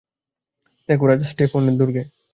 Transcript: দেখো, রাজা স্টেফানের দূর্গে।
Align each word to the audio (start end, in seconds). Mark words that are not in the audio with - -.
দেখো, 0.89 1.03
রাজা 1.07 1.25
স্টেফানের 1.25 1.75
দূর্গে। 1.77 2.01